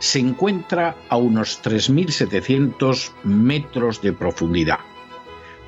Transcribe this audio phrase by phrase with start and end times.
[0.00, 4.80] se encuentra a unos 3.700 metros de profundidad.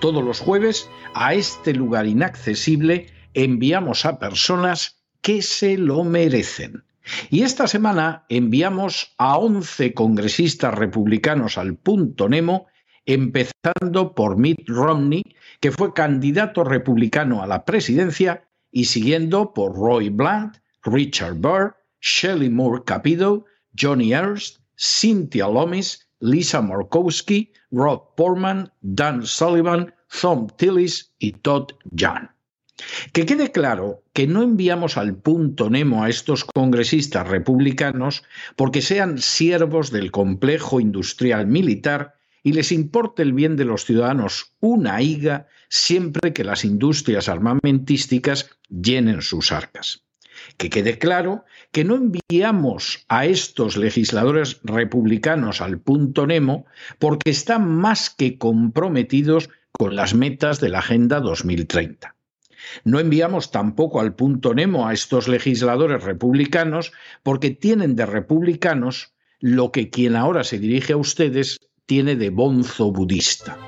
[0.01, 6.85] Todos los jueves a este lugar inaccesible enviamos a personas que se lo merecen.
[7.31, 12.67] Y esta semana enviamos a 11 congresistas republicanos al punto Nemo,
[13.05, 15.23] empezando por Mitt Romney,
[15.61, 22.49] que fue candidato republicano a la presidencia, y siguiendo por Roy Blunt, Richard Burr, Shelley
[22.49, 23.45] Moore Capito,
[23.79, 32.29] Johnny Ernst, Cynthia Lomis, Lisa Markowski, Rob Portman, Dan Sullivan, Tom Tillis y Todd Young.
[33.13, 38.25] Que quede claro que no enviamos al punto Nemo a estos congresistas republicanos
[38.57, 44.53] porque sean siervos del complejo industrial militar y les importe el bien de los ciudadanos
[44.61, 50.03] una higa siempre que las industrias armamentísticas llenen sus arcas.
[50.57, 56.67] Que quede claro que no enviamos a estos legisladores republicanos al punto Nemo
[56.99, 62.15] porque están más que comprometidos con las metas de la Agenda 2030.
[62.85, 69.73] No enviamos tampoco al punto Nemo a estos legisladores republicanos porque tienen de republicanos lo
[69.73, 73.59] que quien ahora se dirige a ustedes tiene de bonzo budista.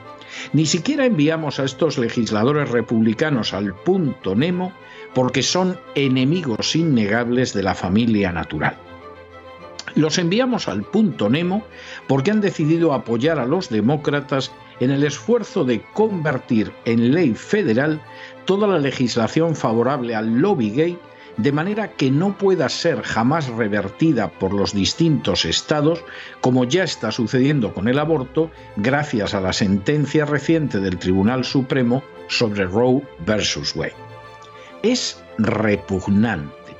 [0.52, 4.72] Ni siquiera enviamos a estos legisladores republicanos al punto Nemo
[5.14, 8.76] porque son enemigos innegables de la familia natural.
[9.94, 11.64] Los enviamos al punto Nemo
[12.08, 14.50] porque han decidido apoyar a los demócratas
[14.80, 18.00] en el esfuerzo de convertir en ley federal
[18.44, 20.98] toda la legislación favorable al lobby gay
[21.36, 26.04] de manera que no pueda ser jamás revertida por los distintos estados,
[26.40, 32.02] como ya está sucediendo con el aborto, gracias a la sentencia reciente del Tribunal Supremo
[32.28, 33.94] sobre Roe versus Wade.
[34.82, 36.76] Es repugnante,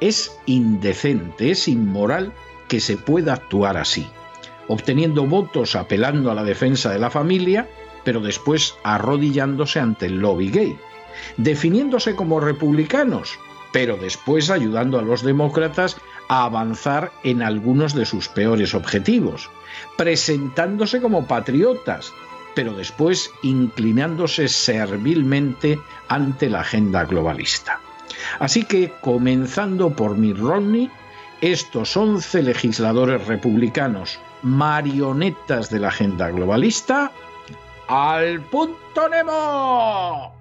[0.00, 2.32] es indecente, es inmoral
[2.68, 4.06] que se pueda actuar así,
[4.68, 7.68] obteniendo votos apelando a la defensa de la familia,
[8.04, 10.78] pero después arrodillándose ante el lobby gay,
[11.36, 13.38] definiéndose como republicanos,
[13.76, 15.98] pero después ayudando a los demócratas
[16.28, 19.50] a avanzar en algunos de sus peores objetivos,
[19.98, 22.10] presentándose como patriotas,
[22.54, 25.78] pero después inclinándose servilmente
[26.08, 27.78] ante la agenda globalista.
[28.38, 30.90] Así que, comenzando por Mitt Romney,
[31.42, 37.12] estos 11 legisladores republicanos, marionetas de la agenda globalista,
[37.88, 40.34] al punto Nemo.